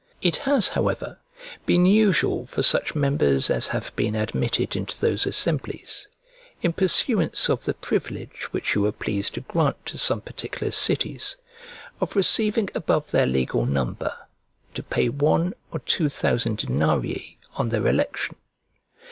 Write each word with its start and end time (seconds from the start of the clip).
It 0.19 0.37
has, 0.37 0.69
however, 0.69 1.19
been 1.67 1.85
usual 1.85 2.47
for 2.47 2.63
such 2.63 2.95
members 2.95 3.51
as 3.51 3.67
have 3.67 3.95
been 3.95 4.15
admitted 4.15 4.75
into 4.75 4.99
those 4.99 5.27
assemblies, 5.27 6.07
in 6.63 6.73
pursuance 6.73 7.51
of 7.51 7.65
the 7.65 7.75
privilege 7.75 8.51
which 8.51 8.73
you 8.73 8.81
were 8.81 8.91
pleased 8.93 9.35
to 9.35 9.41
grant 9.41 9.77
to 9.85 9.99
some 9.99 10.21
particular 10.21 10.71
cities, 10.71 11.37
of 12.01 12.15
receiving 12.15 12.67
above 12.73 13.11
their 13.11 13.27
legal 13.27 13.67
number, 13.67 14.17
to 14.73 14.81
pay 14.81 15.07
one 15.07 15.53
or 15.71 15.77
two 15.77 16.09
thousand 16.09 16.57
denarii 16.57 17.37
on 17.53 17.69
their 17.69 17.85
election. 17.85 18.35